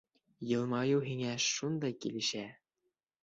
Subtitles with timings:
[0.51, 2.47] Йылмайыу һиңә шундай килешә!